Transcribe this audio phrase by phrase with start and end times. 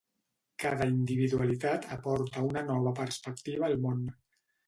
[0.61, 4.01] Cada individualitat aporta una nova perspectiva al món.